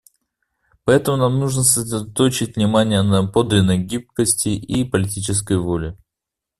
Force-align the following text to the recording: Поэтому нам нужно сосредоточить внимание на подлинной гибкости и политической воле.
Поэтому 0.83 1.15
нам 1.17 1.37
нужно 1.37 1.61
сосредоточить 1.61 2.55
внимание 2.55 3.03
на 3.03 3.27
подлинной 3.27 3.77
гибкости 3.77 4.49
и 4.49 4.83
политической 4.83 5.59
воле. 5.59 5.95